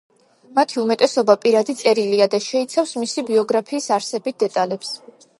[0.59, 4.91] მათი უმეტესობა პირადი წერილია და შეიცავს მისი ბიოგრაფიის არსებით დეტალებს.